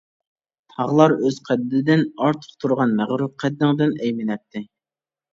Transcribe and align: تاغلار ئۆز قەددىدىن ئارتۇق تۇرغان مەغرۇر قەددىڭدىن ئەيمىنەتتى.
تاغلار 0.75 1.11
ئۆز 1.25 1.35
قەددىدىن 1.49 2.01
ئارتۇق 2.27 2.55
تۇرغان 2.63 2.95
مەغرۇر 3.01 3.27
قەددىڭدىن 3.43 3.93
ئەيمىنەتتى. 4.07 4.63